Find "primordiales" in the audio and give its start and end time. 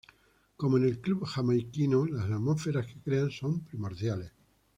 3.65-4.31